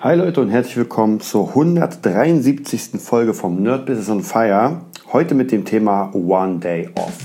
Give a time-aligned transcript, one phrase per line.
[0.00, 3.00] Hi Leute und herzlich willkommen zur 173.
[3.00, 4.82] Folge vom Nerd Business on Fire.
[5.12, 7.16] Heute mit dem Thema One Day Off.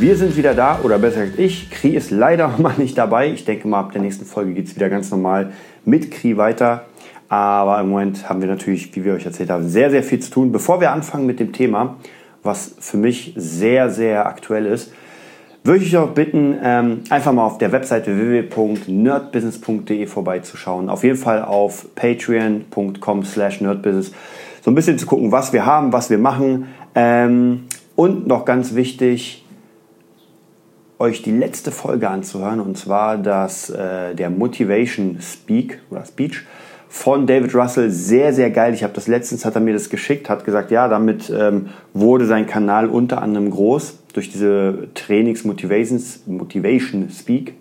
[0.00, 1.68] Wir sind wieder da, oder besser gesagt ich.
[1.68, 3.30] Kri ist leider mal nicht dabei.
[3.32, 5.52] Ich denke mal, ab der nächsten Folge geht es wieder ganz normal
[5.84, 6.86] mit Kri weiter.
[7.28, 10.30] Aber im Moment haben wir natürlich, wie wir euch erzählt haben, sehr, sehr viel zu
[10.30, 10.52] tun.
[10.52, 11.96] Bevor wir anfangen mit dem Thema,
[12.42, 14.90] was für mich sehr, sehr aktuell ist,
[15.64, 20.88] würde ich euch bitten, ähm, einfach mal auf der Webseite www.nerdbusiness.de vorbeizuschauen.
[20.88, 24.12] Auf jeden Fall auf patreon.com slash nerdbusiness.
[24.62, 26.68] So ein bisschen zu gucken, was wir haben, was wir machen.
[26.94, 29.39] Ähm, und noch ganz wichtig,
[31.00, 36.42] euch die letzte Folge anzuhören und zwar das, äh, der Motivation Speak oder Speech
[36.90, 37.90] von David Russell.
[37.90, 38.74] Sehr, sehr geil.
[38.74, 42.26] Ich habe das letztens, hat er mir das geschickt, hat gesagt, ja, damit ähm, wurde
[42.26, 47.54] sein Kanal unter anderem groß durch diese Trainings Motivations, Motivation Speak.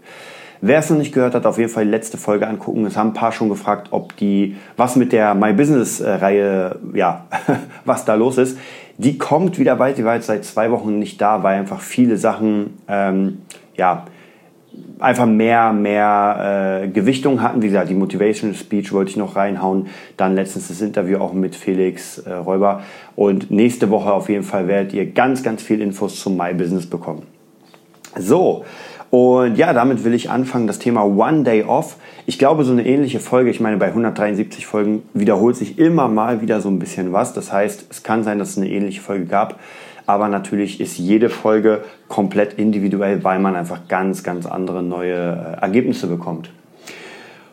[0.62, 2.86] Wer es noch nicht gehört hat, auf jeden Fall die letzte Folge angucken.
[2.86, 7.28] Es haben ein paar schon gefragt, ob die, was mit der My Business Reihe, ja,
[7.86, 8.58] was da los ist.
[8.98, 12.18] Die kommt wieder weit, die war jetzt seit zwei Wochen nicht da, weil einfach viele
[12.18, 13.38] Sachen, ähm,
[13.78, 14.06] ja,
[15.00, 17.62] einfach mehr, mehr äh, Gewichtung hatten.
[17.62, 19.88] Wie gesagt, die Motivation Speech wollte ich noch reinhauen.
[20.18, 22.84] Dann letztens das Interview auch mit Felix äh, Räuber.
[23.16, 26.86] Und nächste Woche auf jeden Fall werdet ihr ganz, ganz viel Infos zum My Business
[26.86, 27.24] bekommen.
[28.18, 28.66] So,
[29.12, 31.98] und ja, damit will ich anfangen, das Thema One Day Off.
[32.28, 36.42] Ich glaube, so eine ähnliche Folge, ich meine, bei 173 Folgen wiederholt sich immer mal
[36.42, 37.34] wieder so ein bisschen was.
[37.34, 39.60] Das heißt, es kann sein, dass es eine ähnliche Folge gab.
[40.06, 45.62] Aber natürlich ist jede Folge komplett individuell, weil man einfach ganz, ganz andere neue äh,
[45.62, 46.52] Ergebnisse bekommt.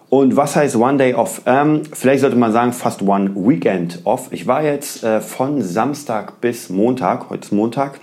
[0.09, 1.43] Und was heißt One Day Off?
[1.47, 4.29] Ähm, vielleicht sollte man sagen, fast One Weekend Off.
[4.31, 7.99] Ich war jetzt äh, von Samstag bis Montag, heute ist Montag,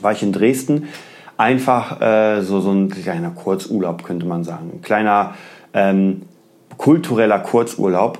[0.00, 0.88] war ich in Dresden
[1.36, 4.70] einfach äh, so, so ein kleiner Kurzurlaub, könnte man sagen.
[4.74, 5.34] Ein kleiner
[5.74, 6.22] ähm,
[6.76, 8.18] kultureller Kurzurlaub.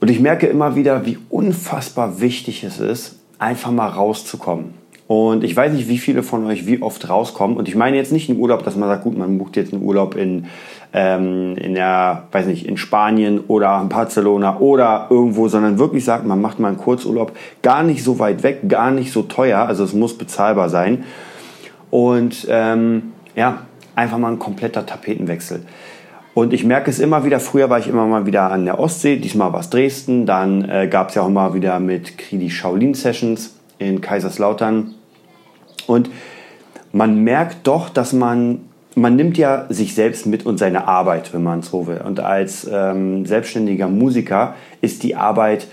[0.00, 4.74] Und ich merke immer wieder, wie unfassbar wichtig es ist, einfach mal rauszukommen.
[5.06, 7.56] Und ich weiß nicht, wie viele von euch wie oft rauskommen.
[7.56, 9.82] Und ich meine jetzt nicht einen Urlaub, dass man sagt, gut, man bucht jetzt einen
[9.82, 10.46] Urlaub in,
[10.94, 16.26] ähm, in der, weiß nicht, in Spanien oder in Barcelona oder irgendwo, sondern wirklich sagt,
[16.26, 17.32] man macht mal einen Kurzurlaub,
[17.62, 19.60] gar nicht so weit weg, gar nicht so teuer.
[19.60, 21.04] Also es muss bezahlbar sein.
[21.94, 23.60] Und ähm, ja,
[23.94, 25.64] einfach mal ein kompletter Tapetenwechsel.
[26.34, 29.14] Und ich merke es immer wieder, früher war ich immer mal wieder an der Ostsee,
[29.14, 32.94] diesmal war es Dresden, dann äh, gab es ja auch mal wieder mit Kridi Shaolin
[32.94, 34.96] Sessions in Kaiserslautern.
[35.86, 36.10] Und
[36.90, 38.62] man merkt doch, dass man,
[38.96, 42.00] man nimmt ja sich selbst mit und seine Arbeit, wenn man so will.
[42.04, 45.68] Und als ähm, selbstständiger Musiker ist die Arbeit,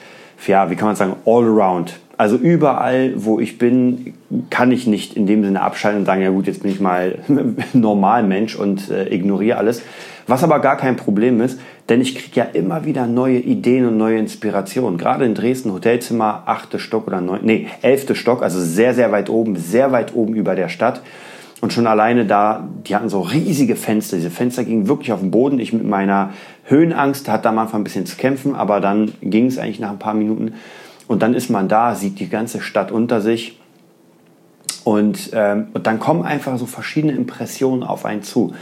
[0.45, 1.99] ja, wie kann man sagen, all around.
[2.21, 4.13] Also überall, wo ich bin,
[4.51, 7.17] kann ich nicht in dem Sinne abschalten und sagen, ja gut, jetzt bin ich mal
[7.73, 9.81] normal Mensch und äh, ignoriere alles.
[10.27, 13.97] Was aber gar kein Problem ist, denn ich kriege ja immer wieder neue Ideen und
[13.97, 14.99] neue Inspirationen.
[14.99, 19.31] Gerade in Dresden, Hotelzimmer, achte Stock oder neun, nee, elfte Stock, also sehr, sehr weit
[19.31, 21.01] oben, sehr weit oben über der Stadt.
[21.59, 24.17] Und schon alleine da, die hatten so riesige Fenster.
[24.17, 25.57] Diese Fenster gingen wirklich auf den Boden.
[25.57, 26.33] Ich mit meiner
[26.65, 29.97] Höhenangst hatte am Anfang ein bisschen zu kämpfen, aber dann ging es eigentlich nach ein
[29.97, 30.53] paar Minuten.
[31.11, 33.59] Und dann ist man da, sieht die ganze Stadt unter sich.
[34.85, 38.53] Und, ähm, und dann kommen einfach so verschiedene Impressionen auf einen zu.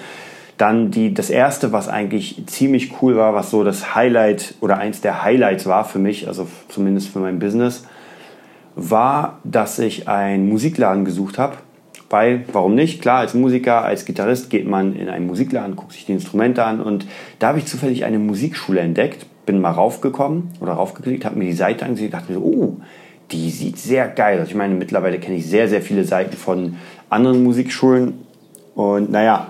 [0.58, 5.00] Dann die, das erste, was eigentlich ziemlich cool war, was so das Highlight oder eins
[5.00, 7.86] der Highlights war für mich, also zumindest für mein Business,
[8.74, 11.58] war, dass ich einen Musikladen gesucht habe.
[12.10, 13.00] Weil, warum nicht?
[13.00, 16.82] Klar, als Musiker, als Gitarrist geht man in einen Musikladen, guckt sich die Instrumente an
[16.82, 17.06] und
[17.38, 21.54] da habe ich zufällig eine Musikschule entdeckt bin mal raufgekommen oder raufgeklickt, habe mir die
[21.54, 22.78] Seite angesehen, dachte mir so, oh,
[23.32, 24.50] die sieht sehr geil aus.
[24.50, 26.76] Ich meine, mittlerweile kenne ich sehr, sehr viele Seiten von
[27.10, 28.14] anderen Musikschulen
[28.76, 29.48] und naja,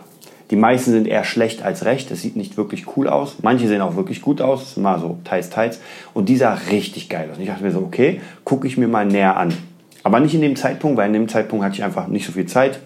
[0.52, 2.10] die meisten sind eher schlecht als recht.
[2.12, 3.40] Das sieht nicht wirklich cool aus.
[3.42, 5.81] Manche sehen auch wirklich gut aus, mal so teils, teils.
[6.13, 7.36] Und die sah richtig geil aus.
[7.36, 9.54] Und ich dachte mir so, okay, gucke ich mir mal näher an.
[10.04, 12.46] Aber nicht in dem Zeitpunkt, weil in dem Zeitpunkt hatte ich einfach nicht so viel
[12.46, 12.80] Zeit.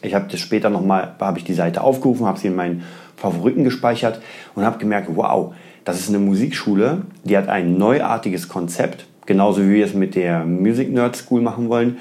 [0.00, 2.82] Ich habe das später nochmal, habe ich die Seite aufgerufen, habe sie in meinen
[3.16, 4.20] Favoriten gespeichert
[4.54, 5.54] und habe gemerkt, wow,
[5.84, 10.44] das ist eine Musikschule, die hat ein neuartiges Konzept, genauso wie wir es mit der
[10.44, 11.98] Music Nerd School machen wollen.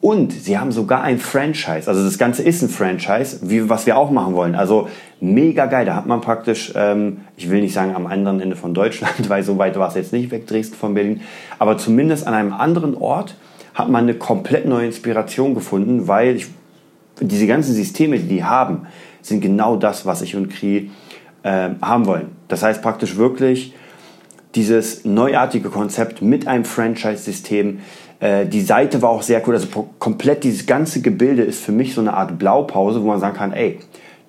[0.00, 1.88] Und sie haben sogar ein Franchise.
[1.88, 4.54] Also das Ganze ist ein Franchise, wie, was wir auch machen wollen.
[4.54, 4.88] Also
[5.20, 5.84] mega geil.
[5.86, 9.42] Da hat man praktisch, ähm, ich will nicht sagen am anderen Ende von Deutschland, weil
[9.42, 11.22] so weit war es jetzt nicht weg, Dresden von Berlin.
[11.58, 13.36] Aber zumindest an einem anderen Ort
[13.74, 16.46] hat man eine komplett neue Inspiration gefunden, weil ich,
[17.20, 18.86] diese ganzen Systeme, die die haben,
[19.22, 20.90] sind genau das, was ich und Kri
[21.46, 22.32] äh, haben wollen.
[22.48, 23.72] Das heißt praktisch wirklich
[24.56, 27.78] dieses neuartige Konzept mit einem Franchise-System.
[28.18, 29.54] Äh, die Seite war auch sehr cool.
[29.54, 29.68] Also
[30.00, 33.52] komplett dieses ganze Gebilde ist für mich so eine Art Blaupause, wo man sagen kann,
[33.52, 33.78] ey,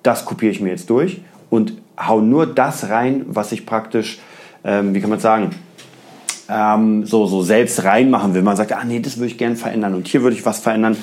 [0.04, 1.20] das kopiere ich mir jetzt durch
[1.50, 4.20] und hau nur das rein, was ich praktisch,
[4.62, 5.50] ähm, wie kann man sagen,
[6.48, 8.42] ähm, so, so selbst reinmachen will.
[8.42, 10.96] Man sagt, ah nee, das würde ich gerne verändern und hier würde ich was verändern.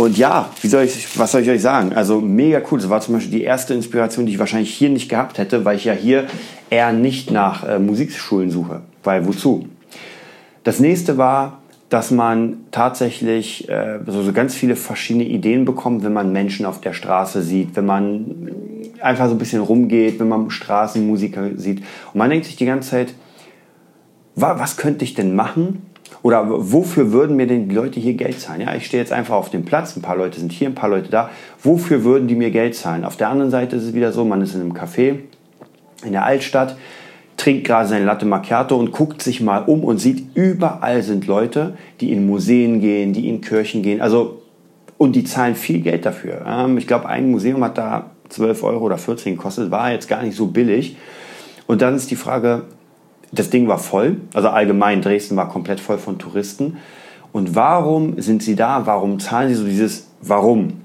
[0.00, 1.92] Und ja, wie soll ich, was soll ich euch sagen?
[1.92, 2.78] Also mega cool.
[2.78, 5.76] Das war zum Beispiel die erste Inspiration, die ich wahrscheinlich hier nicht gehabt hätte, weil
[5.76, 6.24] ich ja hier
[6.70, 8.80] eher nicht nach äh, Musikschulen suche.
[9.04, 9.68] Weil wozu?
[10.64, 11.58] Das nächste war,
[11.90, 16.80] dass man tatsächlich äh, so, so ganz viele verschiedene Ideen bekommt, wenn man Menschen auf
[16.80, 18.50] der Straße sieht, wenn man
[19.02, 21.80] einfach so ein bisschen rumgeht, wenn man Straßenmusiker sieht.
[21.80, 23.12] Und man denkt sich die ganze Zeit,
[24.34, 25.89] was könnte ich denn machen?
[26.22, 28.60] Oder wofür würden mir denn die Leute hier Geld zahlen?
[28.60, 30.90] Ja, ich stehe jetzt einfach auf dem Platz, ein paar Leute sind hier, ein paar
[30.90, 31.30] Leute da.
[31.62, 33.04] Wofür würden die mir Geld zahlen?
[33.04, 35.16] Auf der anderen Seite ist es wieder so, man ist in einem Café
[36.04, 36.76] in der Altstadt,
[37.36, 41.74] trinkt gerade sein Latte Macchiato und guckt sich mal um und sieht, überall sind Leute,
[42.00, 44.02] die in Museen gehen, die in Kirchen gehen.
[44.02, 44.42] Also,
[44.98, 46.44] und die zahlen viel Geld dafür.
[46.46, 50.22] Ähm, ich glaube, ein Museum hat da 12 Euro oder 14 gekostet, war jetzt gar
[50.22, 50.96] nicht so billig.
[51.66, 52.64] Und dann ist die Frage,
[53.32, 56.78] das Ding war voll, also allgemein Dresden war komplett voll von Touristen.
[57.32, 58.86] Und warum sind sie da?
[58.86, 60.80] Warum zahlen sie so dieses Warum?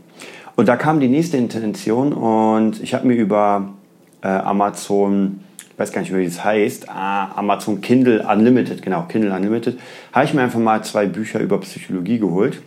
[0.56, 3.74] Und da kam die nächste Intention und ich habe mir über
[4.22, 9.34] äh, Amazon, ich weiß gar nicht, wie das heißt, ah, Amazon Kindle Unlimited, genau, Kindle
[9.34, 9.78] Unlimited,
[10.14, 12.62] habe ich mir einfach mal zwei Bücher über Psychologie geholt.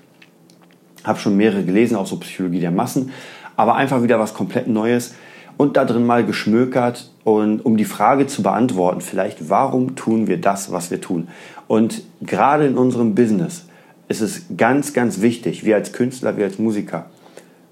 [1.05, 3.13] Habe schon mehrere gelesen, auch so Psychologie der Massen,
[3.57, 5.15] aber einfach wieder was komplett Neues
[5.59, 10.41] und da drin mal geschmökert und um die Frage zu beantworten, vielleicht, warum tun wir
[10.41, 11.29] das, was wir tun?
[11.67, 13.67] Und gerade in unserem Business
[14.07, 17.07] ist es ganz, ganz wichtig, wir als Künstler, wir als Musiker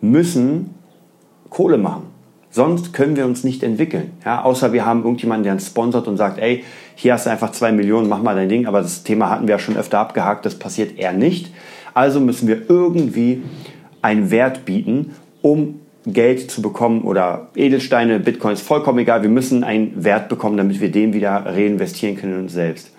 [0.02, 0.74] müssen
[1.48, 2.02] Kohle machen.
[2.50, 4.12] Sonst können wir uns nicht entwickeln.
[4.24, 7.52] Ja, außer wir haben irgendjemanden, der uns sponsert und sagt, ey, hier hast du einfach
[7.52, 8.66] zwei Millionen, mach mal dein Ding.
[8.66, 11.52] Aber das Thema hatten wir ja schon öfter abgehakt, das passiert eher nicht.
[11.94, 13.42] Also müssen wir irgendwie
[14.02, 15.12] einen Wert bieten,
[15.42, 19.23] um Geld zu bekommen oder Edelsteine, Bitcoins, vollkommen egal.
[19.23, 22.93] Wir müssen einen Wert bekommen, damit wir den wieder reinvestieren können in uns selbst.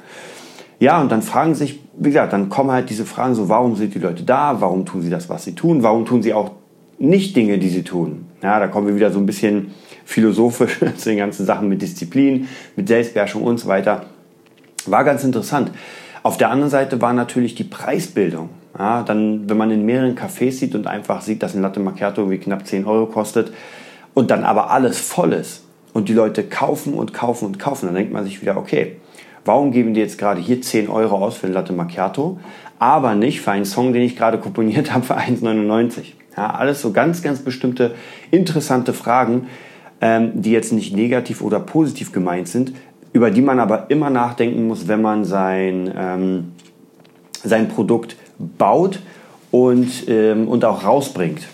[0.80, 3.96] Ja, und dann fragen sich, wie gesagt, dann kommen halt diese Fragen so, warum sind
[3.96, 4.58] die Leute da?
[4.60, 5.82] Warum tun sie das, was sie tun?
[5.84, 6.52] Warum tun sie auch
[7.00, 8.26] nicht Dinge, die sie tun?
[8.44, 9.72] Ja, da kommen wir wieder so ein bisschen
[10.06, 14.06] philosophisch zu den ganzen Sachen mit Disziplin, mit Selbstbeherrschung und so weiter.
[14.86, 15.72] War ganz interessant.
[16.24, 18.50] Auf der anderen Seite war natürlich die Preisbildung.
[18.78, 22.22] Ja, dann, wenn man in mehreren Cafés sieht und einfach sieht, dass ein Latte Macchiato
[22.22, 23.52] irgendwie knapp 10 Euro kostet
[24.14, 25.64] und dann aber alles voll ist
[25.94, 28.98] und die Leute kaufen und kaufen und kaufen, dann denkt man sich wieder, okay,
[29.46, 32.40] warum geben die jetzt gerade hier 10 Euro aus für ein Latte Macchiato,
[32.78, 36.14] aber nicht für einen Song, den ich gerade komponiert habe für 1,99?
[36.36, 37.96] Ja, alles so ganz, ganz bestimmte
[38.30, 39.48] interessante Fragen,
[40.02, 42.74] ähm, die jetzt nicht negativ oder positiv gemeint sind,
[43.12, 46.52] über die man aber immer nachdenken muss, wenn man sein, ähm,
[47.44, 49.00] sein Produkt baut
[49.52, 51.48] und, ähm, und auch rausbringt.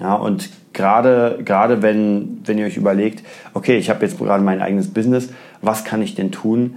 [0.00, 3.24] Ja, und gerade, gerade wenn, wenn ihr euch überlegt,
[3.54, 5.30] okay, ich habe jetzt gerade mein eigenes Business,
[5.60, 6.76] was kann ich denn tun,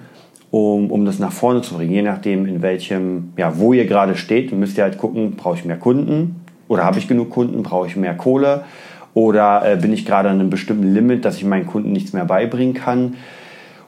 [0.49, 1.91] um, um das nach vorne zu bringen?
[1.91, 5.65] Je nachdem, in welchem, ja, wo ihr gerade steht, müsst ihr halt gucken, brauche ich
[5.65, 8.63] mehr Kunden oder habe ich genug Kunden, brauche ich mehr Kohle
[9.13, 12.25] oder äh, bin ich gerade an einem bestimmten Limit, dass ich meinen Kunden nichts mehr
[12.25, 13.15] beibringen kann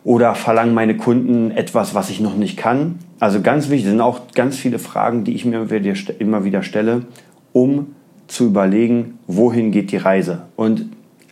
[0.04, 3.00] oder verlangen meine Kunden etwas, was ich noch nicht kann?
[3.20, 5.66] Also ganz wichtig, sind auch ganz viele Fragen, die ich mir
[6.20, 7.04] immer wieder stelle,
[7.54, 7.96] um
[8.28, 10.44] zu überlegen, wohin geht die Reise.
[10.56, 10.88] Und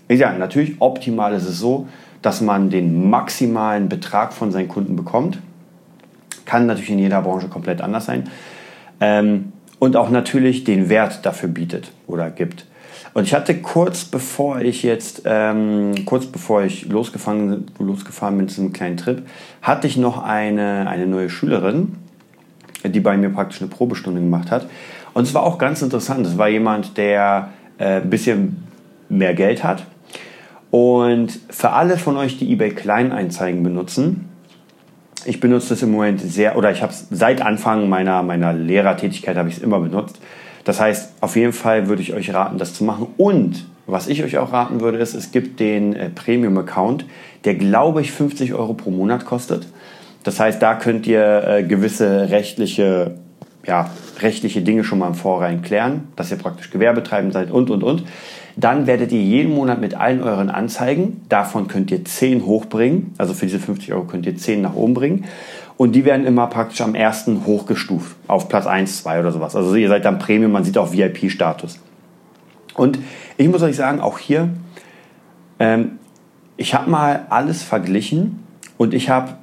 [0.09, 1.87] ja, natürlich optimal ist es so,
[2.21, 5.39] dass man den maximalen Betrag von seinen Kunden bekommt.
[6.45, 8.25] Kann natürlich in jeder Branche komplett anders sein.
[8.99, 12.65] Ähm, und auch natürlich den Wert dafür bietet oder gibt.
[13.13, 18.61] Und ich hatte kurz bevor ich jetzt, ähm, kurz bevor ich losgefahren, losgefahren bin zu
[18.61, 19.23] einem kleinen Trip,
[19.61, 21.97] hatte ich noch eine, eine neue Schülerin,
[22.85, 24.67] die bei mir praktisch eine Probestunde gemacht hat.
[25.13, 26.25] Und es war auch ganz interessant.
[26.25, 28.63] Es war jemand, der äh, ein bisschen
[29.09, 29.85] mehr Geld hat.
[30.69, 34.29] Und für alle von euch, die eBay Kleineinzeigen benutzen,
[35.25, 39.37] ich benutze das im Moment sehr, oder ich habe es seit Anfang meiner, meiner Lehrertätigkeit
[39.37, 40.19] habe ich es immer benutzt.
[40.63, 43.07] Das heißt, auf jeden Fall würde ich euch raten, das zu machen.
[43.17, 47.05] Und was ich euch auch raten würde, ist, es gibt den äh, Premium-Account,
[47.45, 49.67] der glaube ich 50 Euro pro Monat kostet.
[50.23, 53.15] Das heißt, da könnt ihr äh, gewisse rechtliche,
[53.65, 53.89] ja,
[54.19, 58.03] rechtliche Dinge schon mal im Vorrein klären, dass ihr praktisch Gewerbetreibend seid und, und, und.
[58.55, 63.33] Dann werdet ihr jeden Monat mit allen euren Anzeigen, davon könnt ihr 10 hochbringen, also
[63.33, 65.25] für diese 50 Euro könnt ihr 10 nach oben bringen.
[65.77, 69.55] Und die werden immer praktisch am ersten hochgestuft, auf Platz 1, 2 oder sowas.
[69.55, 71.79] Also ihr seid dann Premium, man sieht auch VIP-Status.
[72.75, 72.99] Und
[73.37, 74.49] ich muss euch sagen, auch hier,
[75.61, 75.99] Ähm,
[76.57, 78.39] ich habe mal alles verglichen
[78.77, 79.33] und ich habe,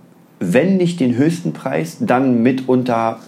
[0.41, 3.21] wenn nicht den höchsten Preis, dann mitunter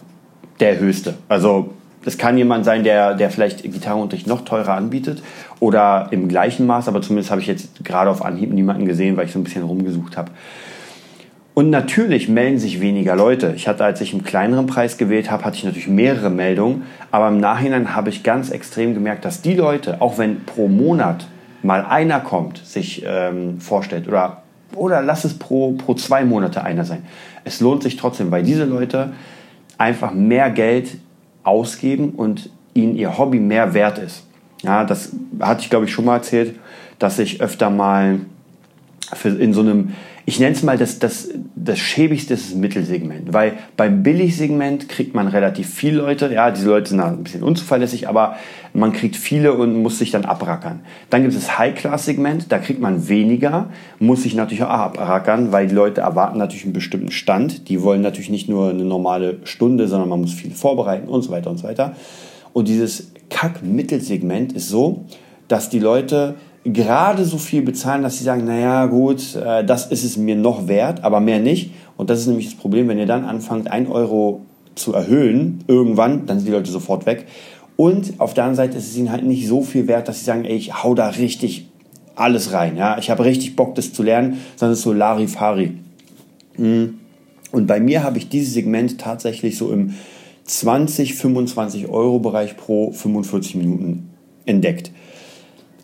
[0.58, 1.14] der höchste.
[1.28, 1.72] Also
[2.04, 5.22] es kann jemand sein, der, der vielleicht Gitarrenunterricht noch teurer anbietet
[5.58, 9.26] oder im gleichen Maß, aber zumindest habe ich jetzt gerade auf Anhieb niemanden gesehen, weil
[9.26, 10.30] ich so ein bisschen rumgesucht habe.
[11.52, 13.52] Und natürlich melden sich weniger Leute.
[13.54, 17.28] Ich hatte, als ich einen kleineren Preis gewählt habe, hatte ich natürlich mehrere Meldungen, aber
[17.28, 21.26] im Nachhinein habe ich ganz extrem gemerkt, dass die Leute, auch wenn pro Monat
[21.62, 24.42] mal einer kommt, sich ähm, vorstellt oder,
[24.74, 27.04] oder lass es pro, pro zwei Monate einer sein,
[27.44, 29.12] es lohnt sich trotzdem, weil diese Leute
[29.76, 30.92] einfach mehr Geld
[31.42, 34.24] ausgeben und ihnen ihr Hobby mehr wert ist.
[34.62, 36.58] Ja, das hatte ich glaube ich schon mal erzählt,
[36.98, 38.20] dass ich öfter mal
[39.24, 39.94] in so einem
[40.30, 45.12] ich nenne es mal das, das, das schäbigste ist das Mittelsegment, weil beim Billigsegment kriegt
[45.12, 48.36] man relativ viele Leute, ja, diese Leute sind ein bisschen unzuverlässig, aber
[48.72, 50.82] man kriegt viele und muss sich dann abrackern.
[51.10, 55.66] Dann gibt es das High-Class-Segment, da kriegt man weniger, muss sich natürlich auch abrackern, weil
[55.66, 59.88] die Leute erwarten natürlich einen bestimmten Stand, die wollen natürlich nicht nur eine normale Stunde,
[59.88, 61.96] sondern man muss viel vorbereiten und so weiter und so weiter.
[62.52, 65.06] Und dieses Kack-Mittelsegment ist so,
[65.48, 70.04] dass die Leute gerade so viel bezahlen, dass sie sagen, naja gut, äh, das ist
[70.04, 71.72] es mir noch wert, aber mehr nicht.
[71.96, 74.42] Und das ist nämlich das Problem, wenn ihr dann anfangt, 1 Euro
[74.74, 77.26] zu erhöhen, irgendwann, dann sind die Leute sofort weg.
[77.76, 80.24] Und auf der anderen Seite ist es ihnen halt nicht so viel wert, dass sie
[80.24, 81.68] sagen, ey, ich hau da richtig
[82.14, 82.76] alles rein.
[82.76, 82.98] Ja?
[82.98, 85.72] Ich habe richtig Bock, das zu lernen, sondern es ist so Larifari.
[86.56, 86.98] Hm.
[87.52, 89.94] Und bei mir habe ich dieses Segment tatsächlich so im
[90.44, 94.10] 20, 25 Euro Bereich pro 45 Minuten
[94.46, 94.92] entdeckt.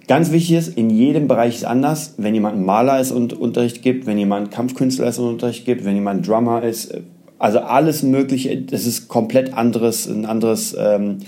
[0.08, 2.14] Ganz wichtig ist, in jedem Bereich ist anders.
[2.16, 5.96] Wenn jemand Maler ist und Unterricht gibt, wenn jemand Kampfkünstler ist und Unterricht gibt, wenn
[5.96, 6.94] jemand Drummer ist,
[7.38, 11.18] also alles Mögliche, das ist komplett anderes, ein anderes ähm,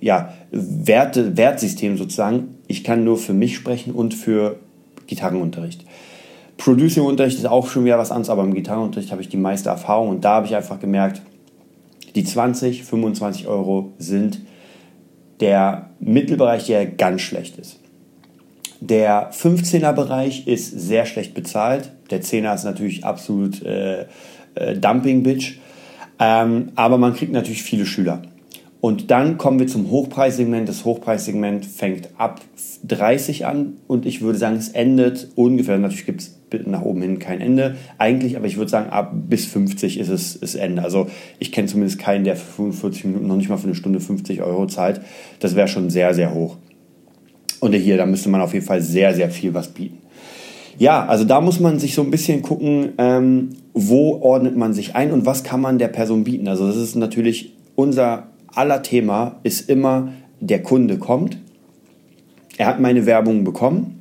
[0.00, 2.54] ja, Werte, Wertsystem sozusagen.
[2.68, 4.56] Ich kann nur für mich sprechen und für
[5.08, 5.84] Gitarrenunterricht.
[6.58, 10.10] Producing-Unterricht ist auch schon wieder was anderes, aber im Gitarrenunterricht habe ich die meiste Erfahrung
[10.10, 11.22] und da habe ich einfach gemerkt,
[12.14, 14.40] die 20, 25 Euro sind
[15.40, 17.78] der Mittelbereich, der ganz schlecht ist.
[18.80, 21.92] Der 15er Bereich ist sehr schlecht bezahlt.
[22.10, 24.06] Der 10er ist natürlich absolut äh,
[24.54, 25.58] äh, Dumping-Bitch.
[26.20, 28.22] Ähm, aber man kriegt natürlich viele Schüler.
[28.80, 30.68] Und dann kommen wir zum Hochpreissegment.
[30.68, 32.40] Das Hochpreissegment fängt ab
[32.86, 35.78] 30 an und ich würde sagen, es endet ungefähr.
[35.78, 39.46] Natürlich gibt es nach oben hin kein Ende eigentlich, aber ich würde sagen, ab bis
[39.46, 40.82] 50 ist es das Ende.
[40.82, 41.08] Also
[41.40, 44.42] ich kenne zumindest keinen, der für 45 Minuten noch nicht mal für eine Stunde 50
[44.42, 45.00] Euro zahlt.
[45.40, 46.56] Das wäre schon sehr, sehr hoch.
[47.60, 49.98] Und hier, da müsste man auf jeden Fall sehr, sehr viel was bieten.
[50.78, 54.94] Ja, also da muss man sich so ein bisschen gucken, ähm, wo ordnet man sich
[54.94, 56.46] ein und was kann man der Person bieten.
[56.46, 61.36] Also das ist natürlich unser aller Thema, ist immer, der Kunde kommt,
[62.58, 64.00] er hat meine Werbung bekommen,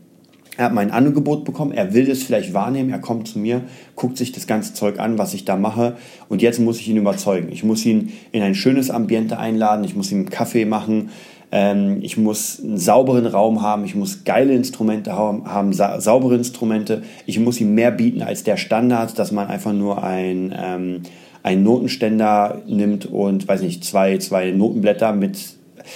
[0.57, 3.61] er hat mein Angebot bekommen, er will es vielleicht wahrnehmen, er kommt zu mir,
[3.95, 5.97] guckt sich das ganze Zeug an, was ich da mache.
[6.29, 7.49] Und jetzt muss ich ihn überzeugen.
[7.51, 11.09] Ich muss ihn in ein schönes Ambiente einladen, ich muss ihm einen Kaffee machen,
[11.50, 17.04] ich muss einen sauberen Raum haben, ich muss geile Instrumente haben, haben sa saubere Instrumente.
[17.25, 21.04] Ich muss ihm mehr bieten als der Standard, dass man einfach nur ein, ähm,
[21.44, 25.38] einen Notenständer nimmt und, weiß nicht, zwei, zwei Notenblätter mit.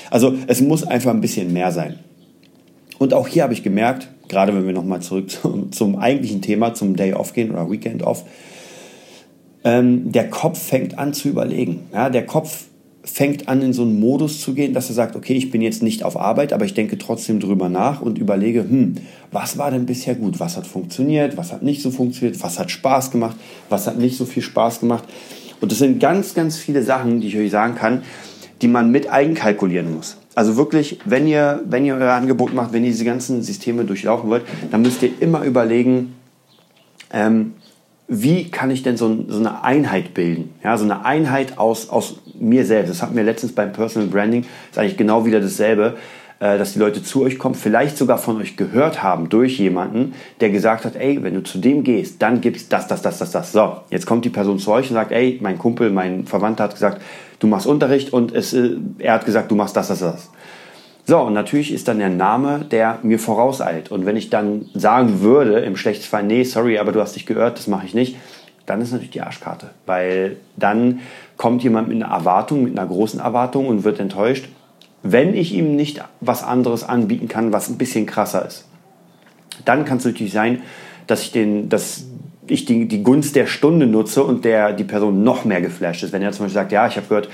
[0.09, 1.99] Also es muss einfach ein bisschen mehr sein.
[2.97, 6.73] Und auch hier habe ich gemerkt, gerade wenn wir nochmal zurück zum, zum, eigentlichen Thema,
[6.73, 8.23] zum Day Off gehen oder Weekend Off,
[9.65, 11.81] ähm, der Kopf fängt an zu überlegen.
[11.93, 12.67] Ja, der Kopf
[13.03, 15.81] fängt an, in so einen Modus zu gehen, dass er sagt, okay, ich bin jetzt
[15.81, 18.95] nicht auf Arbeit, aber ich denke trotzdem drüber nach und überlege, hm,
[19.31, 20.39] was war denn bisher gut?
[20.39, 21.35] Was hat funktioniert?
[21.37, 22.41] Was hat nicht so funktioniert?
[22.43, 23.35] Was hat Spaß gemacht?
[23.69, 25.05] Was hat nicht so viel Spaß gemacht?
[25.61, 28.03] Und das sind ganz, ganz viele Sachen, die ich euch sagen kann,
[28.61, 30.17] die man mit eigenkalkulieren muss.
[30.35, 34.29] Also wirklich, wenn ihr, wenn ihr euer Angebot macht, wenn ihr diese ganzen Systeme durchlaufen
[34.29, 36.15] wollt, dann müsst ihr immer überlegen,
[37.11, 37.53] ähm,
[38.07, 40.53] wie kann ich denn so, so, eine Einheit bilden?
[40.63, 42.89] Ja, so eine Einheit aus, aus mir selbst.
[42.89, 44.41] Das hatten wir letztens beim Personal Branding.
[44.41, 45.95] Das ist eigentlich genau wieder dasselbe,
[46.41, 50.13] äh, dass die Leute zu euch kommen, vielleicht sogar von euch gehört haben durch jemanden,
[50.39, 53.31] der gesagt hat, ey, wenn du zu dem gehst, dann gibt's das, das, das, das,
[53.31, 53.51] das.
[53.51, 56.73] So, jetzt kommt die Person zu euch und sagt, ey, mein Kumpel, mein Verwandter hat
[56.73, 57.01] gesagt,
[57.39, 60.31] du machst Unterricht und es, äh, er hat gesagt, du machst das, das, das.
[61.05, 63.91] So, und natürlich ist dann der Name, der mir vorauseilt.
[63.91, 67.25] Und wenn ich dann sagen würde, im schlechtesten Fall, nee, sorry, aber du hast dich
[67.25, 68.17] gehört, das mache ich nicht,
[68.65, 69.71] dann ist natürlich die Arschkarte.
[69.85, 71.01] Weil dann
[71.41, 74.47] kommt jemand mit einer Erwartung, mit einer großen Erwartung und wird enttäuscht,
[75.01, 78.67] wenn ich ihm nicht was anderes anbieten kann, was ein bisschen krasser ist.
[79.65, 80.61] Dann kann es natürlich sein,
[81.07, 82.05] dass ich, den, dass
[82.45, 86.13] ich die, die Gunst der Stunde nutze und der, die Person noch mehr geflasht ist.
[86.13, 87.29] Wenn er zum Beispiel sagt, ja, ich habe gehört,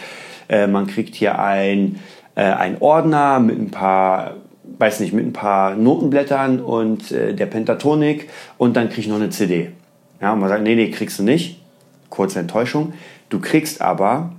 [0.48, 2.00] äh, man kriegt hier ein
[2.36, 4.36] äh, ein Ordner mit ein paar
[4.80, 9.18] weiß nicht, mit ein paar Notenblättern und äh, der Pentatonik und dann kriege ich noch
[9.18, 9.72] eine CD.
[10.22, 11.62] Ja, und man sagt, nee, nee, kriegst du nicht.
[12.10, 12.94] Kurze Enttäuschung.
[13.30, 14.32] Du kriegst aber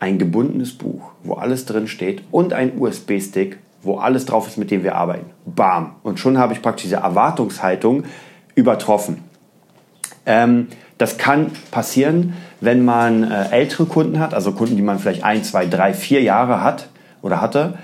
[0.00, 4.70] ein gebundenes Buch, wo alles drin steht und ein USB-Stick, wo alles drauf ist, mit
[4.70, 5.30] dem wir arbeiten.
[5.44, 5.96] Bam.
[6.02, 8.04] Und schon habe ich praktisch diese Erwartungshaltung
[8.54, 9.24] übertroffen.
[10.26, 15.22] Ähm, das kann passieren, wenn man äh, ältere Kunden hat, also Kunden, die man vielleicht
[15.22, 16.88] ein, zwei, drei, vier Jahre hat
[17.22, 17.78] oder hatte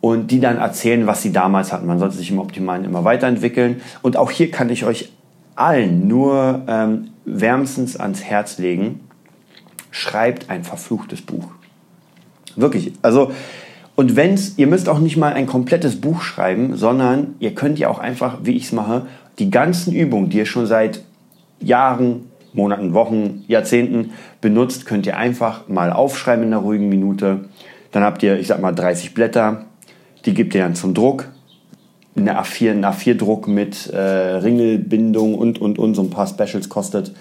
[0.00, 1.86] und die dann erzählen, was sie damals hatten.
[1.86, 3.80] Man sollte sich im Optimalen immer weiterentwickeln.
[4.02, 5.12] Und auch hier kann ich euch
[5.54, 9.00] allen nur ähm, wärmstens ans Herz legen,
[9.96, 11.48] schreibt ein verfluchtes Buch.
[12.54, 12.92] Wirklich.
[13.00, 13.32] Also,
[13.94, 17.88] und wenn's, ihr müsst auch nicht mal ein komplettes Buch schreiben, sondern ihr könnt ja
[17.88, 19.06] auch einfach, wie ich es mache,
[19.38, 21.02] die ganzen Übungen, die ihr schon seit
[21.60, 24.12] Jahren, Monaten, Wochen, Jahrzehnten
[24.42, 27.46] benutzt, könnt ihr einfach mal aufschreiben in einer ruhigen Minute.
[27.90, 29.64] Dann habt ihr, ich sag mal, 30 Blätter.
[30.26, 31.28] Die gebt ihr dann zum Druck.
[32.14, 35.94] Eine A4, ein A4-Druck mit äh, Ringelbindung und, und, und.
[35.94, 37.12] So ein paar Specials kostet.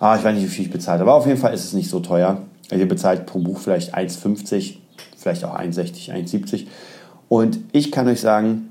[0.00, 1.00] Ah, ich weiß nicht, wie viel ich bezahlt.
[1.00, 2.42] Aber auf jeden Fall ist es nicht so teuer.
[2.70, 4.76] Ihr bezahlt pro Buch vielleicht 1,50,
[5.16, 6.66] vielleicht auch 1,60, 1,70.
[7.28, 8.68] Und ich kann euch sagen,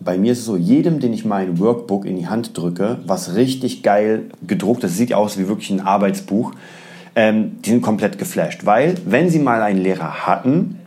[0.00, 3.34] bei mir ist es so, jedem, den ich mein Workbook in die Hand drücke, was
[3.34, 6.52] richtig geil gedruckt ist, sieht aus wie wirklich ein Arbeitsbuch,
[7.16, 8.64] ähm, die sind komplett geflasht.
[8.64, 10.78] Weil, wenn sie mal einen Lehrer hatten,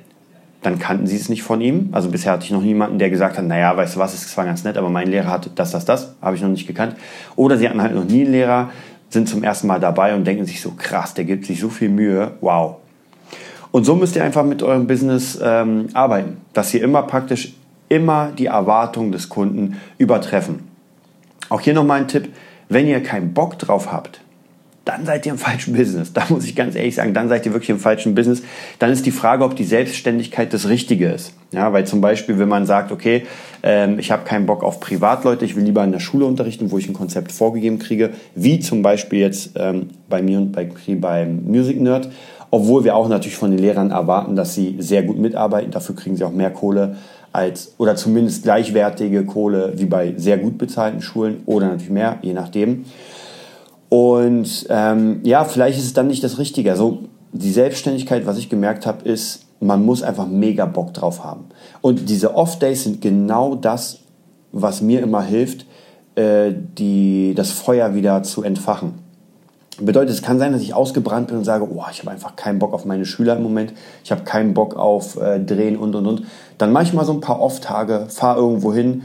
[0.61, 1.89] dann kannten sie es nicht von ihm.
[1.91, 4.45] Also bisher hatte ich noch niemanden, der gesagt hat, naja, weißt du was, es war
[4.45, 6.95] ganz nett, aber mein Lehrer hat das, das, das, habe ich noch nicht gekannt.
[7.35, 8.69] Oder sie hatten halt noch nie einen Lehrer,
[9.11, 11.89] sind zum ersten Mal dabei und denken sich so, krass, der gibt sich so viel
[11.89, 12.77] Mühe, wow.
[13.71, 17.53] Und so müsst ihr einfach mit eurem Business ähm, arbeiten, dass ihr immer praktisch
[17.89, 20.67] immer die Erwartungen des Kunden übertreffen.
[21.49, 22.29] Auch hier nochmal ein Tipp,
[22.69, 24.21] wenn ihr keinen Bock drauf habt,
[24.91, 26.11] dann seid ihr im falschen Business.
[26.11, 28.41] Da muss ich ganz ehrlich sagen, dann seid ihr wirklich im falschen Business.
[28.79, 31.33] Dann ist die Frage, ob die Selbstständigkeit das Richtige ist.
[31.51, 33.23] Ja, weil zum Beispiel, wenn man sagt, okay,
[33.63, 36.77] ähm, ich habe keinen Bock auf Privatleute, ich will lieber in der Schule unterrichten, wo
[36.77, 41.45] ich ein Konzept vorgegeben kriege, wie zum Beispiel jetzt ähm, bei mir und bei beim
[41.45, 42.09] Music Nerd,
[42.49, 46.17] obwohl wir auch natürlich von den Lehrern erwarten, dass sie sehr gut mitarbeiten, dafür kriegen
[46.17, 46.97] sie auch mehr Kohle
[47.31, 52.33] als oder zumindest gleichwertige Kohle wie bei sehr gut bezahlten Schulen oder natürlich mehr, je
[52.33, 52.83] nachdem.
[53.91, 56.71] Und ähm, ja, vielleicht ist es dann nicht das Richtige.
[56.71, 56.99] Also
[57.33, 61.47] die Selbstständigkeit, was ich gemerkt habe, ist, man muss einfach mega Bock drauf haben.
[61.81, 63.99] Und diese Off-Days sind genau das,
[64.53, 65.65] was mir immer hilft,
[66.15, 68.93] äh, die, das Feuer wieder zu entfachen.
[69.77, 72.59] Bedeutet, es kann sein, dass ich ausgebrannt bin und sage, oh, ich habe einfach keinen
[72.59, 73.73] Bock auf meine Schüler im Moment,
[74.05, 76.23] ich habe keinen Bock auf äh, Drehen und und und.
[76.57, 79.03] Dann mache ich mal so ein paar Off-Tage, fahre irgendwo hin,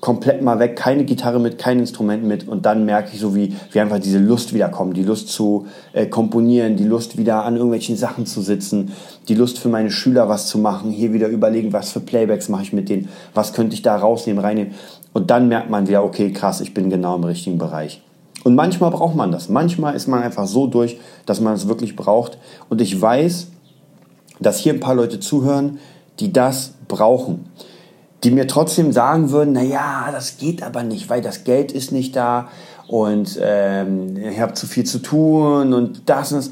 [0.00, 3.54] komplett mal weg, keine Gitarre mit, kein Instrument mit und dann merke ich so, wie,
[3.72, 7.96] wie einfach diese Lust wiederkommt, die Lust zu äh, komponieren, die Lust wieder an irgendwelchen
[7.96, 8.92] Sachen zu sitzen,
[9.28, 12.62] die Lust für meine Schüler was zu machen, hier wieder überlegen, was für Playbacks mache
[12.62, 14.74] ich mit denen, was könnte ich da rausnehmen, reinnehmen
[15.12, 18.02] und dann merkt man wieder, okay, krass, ich bin genau im richtigen Bereich.
[18.44, 19.48] Und manchmal braucht man das.
[19.48, 22.38] Manchmal ist man einfach so durch, dass man es wirklich braucht.
[22.68, 23.48] Und ich weiß,
[24.38, 25.78] dass hier ein paar Leute zuhören,
[26.20, 27.46] die das brauchen.
[28.26, 31.92] Die mir trotzdem sagen würden, na ja, das geht aber nicht, weil das Geld ist
[31.92, 32.48] nicht da
[32.88, 36.50] und ähm, ich habe zu viel zu tun und das und das.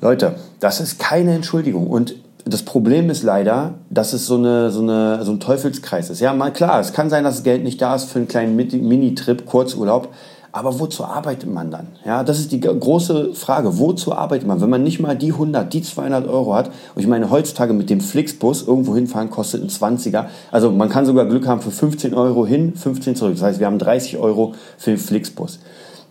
[0.00, 1.88] Leute, das ist keine Entschuldigung.
[1.88, 2.14] Und
[2.44, 6.20] das Problem ist leider, dass es so, eine, so, eine, so ein Teufelskreis ist.
[6.20, 8.54] Ja, mal klar, es kann sein, dass das Geld nicht da ist für einen kleinen
[8.54, 10.14] Mini-Trip, Kurzurlaub.
[10.54, 11.88] Aber wozu arbeitet man dann?
[12.04, 13.76] Ja, das ist die große Frage.
[13.80, 16.68] Wozu arbeitet man, wenn man nicht mal die 100, die 200 Euro hat?
[16.94, 20.26] Und ich meine, heutzutage mit dem Flixbus irgendwo hinfahren kostet ein 20er.
[20.52, 23.34] Also man kann sogar Glück haben für 15 Euro hin, 15 zurück.
[23.34, 25.58] Das heißt, wir haben 30 Euro für den Flixbus.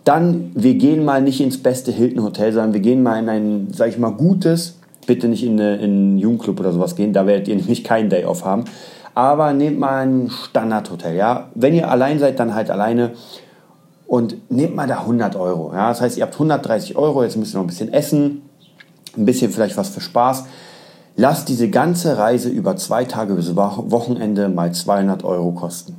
[0.04, 3.68] Dann, wir gehen mal nicht ins beste Hilton Hotel, sondern wir gehen mal in ein,
[3.72, 4.76] sag ich mal, gutes,
[5.06, 8.10] bitte nicht in, eine, in einen Jugendclub oder sowas gehen, da werdet ihr nämlich keinen
[8.10, 8.64] Day off haben.
[9.14, 11.48] Aber nehmt mal ein Standardhotel, ja.
[11.54, 13.12] Wenn ihr allein seid, dann halt alleine
[14.14, 15.72] und nehmt mal da 100 Euro.
[15.72, 15.88] Ja?
[15.88, 18.42] Das heißt, ihr habt 130 Euro, jetzt müsst ihr noch ein bisschen essen,
[19.16, 20.44] ein bisschen vielleicht was für Spaß.
[21.16, 25.96] Lasst diese ganze Reise über zwei Tage bis Wochenende mal 200 Euro kosten.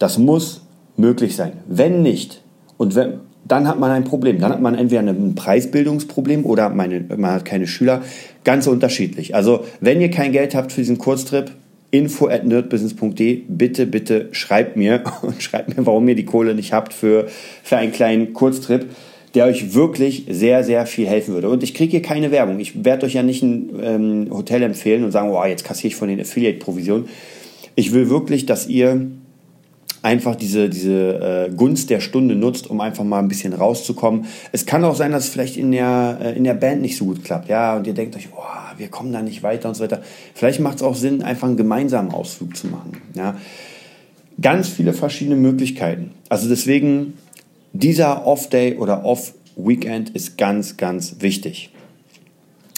[0.00, 0.62] Das muss
[0.96, 1.52] möglich sein.
[1.68, 2.42] Wenn nicht,
[2.78, 4.40] und wenn, dann hat man ein Problem.
[4.40, 8.00] Dann hat man entweder ein Preisbildungsproblem oder meine, man hat keine Schüler.
[8.42, 9.36] Ganz unterschiedlich.
[9.36, 11.52] Also, wenn ihr kein Geld habt für diesen Kurztrip,
[11.90, 13.42] info at nerdbusiness.de.
[13.48, 17.26] Bitte, bitte schreibt mir und schreibt mir, warum ihr die Kohle nicht habt für,
[17.62, 18.86] für einen kleinen Kurztrip,
[19.34, 21.48] der euch wirklich sehr, sehr viel helfen würde.
[21.48, 22.58] Und ich kriege hier keine Werbung.
[22.58, 25.96] Ich werde euch ja nicht ein ähm, Hotel empfehlen und sagen, oh, jetzt kassiere ich
[25.96, 27.08] von den Affiliate-Provisionen.
[27.76, 29.06] Ich will wirklich, dass ihr
[30.02, 34.26] einfach diese, diese äh, Gunst der Stunde nutzt, um einfach mal ein bisschen rauszukommen.
[34.52, 37.04] Es kann auch sein, dass es vielleicht in der, äh, in der Band nicht so
[37.04, 39.82] gut klappt, ja, und ihr denkt euch, oh, wir kommen da nicht weiter und so
[39.82, 40.02] weiter.
[40.34, 43.36] Vielleicht macht es auch Sinn, einfach einen gemeinsamen Ausflug zu machen, ja.
[44.40, 46.12] Ganz viele verschiedene Möglichkeiten.
[46.30, 47.12] Also deswegen,
[47.74, 51.70] dieser Off-Day oder Off-Weekend ist ganz, ganz wichtig.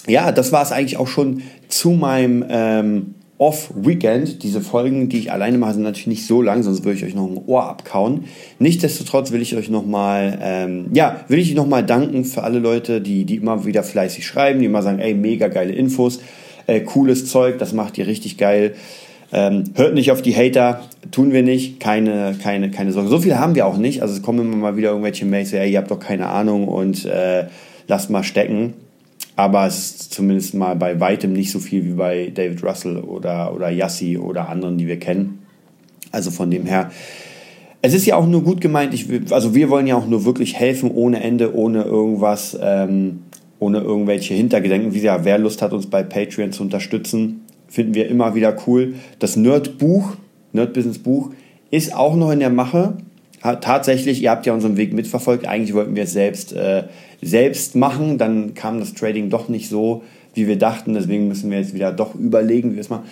[0.09, 4.45] Ja, das war es eigentlich auch schon zu meinem ähm, Off-Weekend.
[4.45, 7.17] Diese Folgen, die ich alleine mache, sind natürlich nicht so lang, sonst würde ich euch
[7.17, 8.27] noch ein Ohr abkauen.
[8.61, 13.25] Nichtsdestotrotz will ich euch nochmal, ähm, ja, will ich nochmal danken für alle Leute, die,
[13.25, 16.21] die immer wieder fleißig schreiben, die immer sagen, ey, mega geile Infos,
[16.69, 18.77] äh, cooles Zeug, das macht ihr richtig geil.
[19.33, 23.09] Ähm, hört nicht auf die Hater, tun wir nicht, keine, keine, keine Sorge.
[23.09, 24.03] So viel haben wir auch nicht.
[24.03, 27.07] Also es kommen immer mal wieder irgendwelche Mails, ja, ihr habt doch keine Ahnung und
[27.07, 27.47] äh,
[27.89, 28.75] lasst mal stecken
[29.37, 33.55] aber es ist zumindest mal bei weitem nicht so viel wie bei David Russell oder,
[33.55, 35.41] oder Yassi oder anderen, die wir kennen.
[36.11, 36.91] Also von dem her,
[37.81, 40.57] es ist ja auch nur gut gemeint, ich, also wir wollen ja auch nur wirklich
[40.57, 43.23] helfen ohne Ende, ohne irgendwas, ähm,
[43.59, 44.93] ohne irgendwelche Hintergedenken.
[44.93, 48.95] Wie ja, wer Lust hat, uns bei Patreon zu unterstützen, finden wir immer wieder cool.
[49.19, 50.17] Das Nerd-Buch,
[50.53, 51.31] Nerd-Business-Buch,
[51.71, 52.99] ist auch noch in der Mache
[53.43, 56.85] tatsächlich, ihr habt ja unseren Weg mitverfolgt, eigentlich wollten wir es selbst, äh,
[57.21, 60.03] selbst machen, dann kam das Trading doch nicht so,
[60.35, 63.05] wie wir dachten, deswegen müssen wir jetzt wieder doch überlegen, wie wir es machen.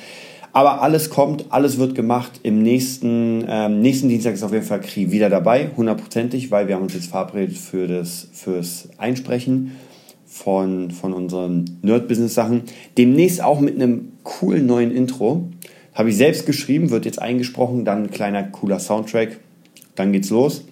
[0.53, 2.41] Aber alles kommt, alles wird gemacht.
[2.43, 6.75] Im nächsten, ähm, nächsten Dienstag ist auf jeden Fall Kri wieder dabei, hundertprozentig, weil wir
[6.75, 9.73] haben uns jetzt verabredet für das fürs Einsprechen
[10.27, 12.63] von, von unseren Nerd-Business-Sachen.
[12.99, 15.49] Demnächst auch mit einem coolen neuen Intro.
[15.95, 19.39] Habe ich selbst geschrieben, wird jetzt eingesprochen, dann ein kleiner cooler Soundtrack
[20.01, 20.65] dann geht's los.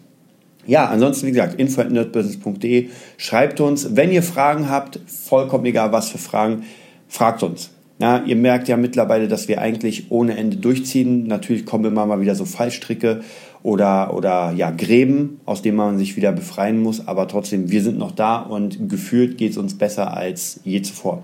[0.67, 2.89] Ja, ansonsten, wie gesagt, info.nerdbusiness.de.
[3.17, 6.65] Schreibt uns, wenn ihr Fragen habt, vollkommen egal was für Fragen,
[7.09, 7.71] fragt uns.
[8.01, 11.27] Ja, ihr merkt ja mittlerweile, dass wir eigentlich ohne Ende durchziehen.
[11.27, 13.23] Natürlich kommen immer mal wieder so Fallstricke
[13.63, 17.09] oder, oder ja, Gräben, aus denen man sich wieder befreien muss.
[17.09, 21.23] Aber trotzdem, wir sind noch da und gefühlt geht es uns besser als je zuvor.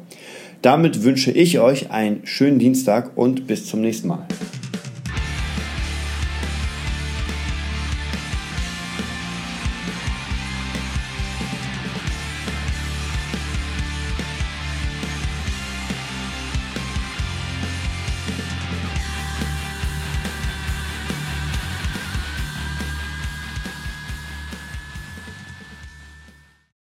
[0.63, 4.27] Damit wünsche ich euch einen schönen Dienstag und bis zum nächsten Mal.